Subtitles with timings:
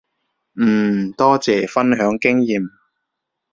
[0.55, 2.69] 嗯，多謝分享經驗